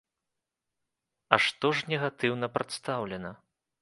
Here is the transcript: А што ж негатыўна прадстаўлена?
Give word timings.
А 1.37 1.39
што 1.47 1.67
ж 1.81 1.93
негатыўна 1.93 2.51
прадстаўлена? 2.57 3.31